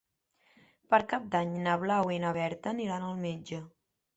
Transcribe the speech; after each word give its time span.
Per 0.93 0.99
Cap 1.11 1.27
d'Any 1.35 1.53
na 1.67 1.77
Blau 1.83 2.09
i 2.17 2.17
na 2.27 2.35
Berta 2.41 2.73
aniran 2.75 3.07
al 3.11 3.25
metge. 3.29 3.65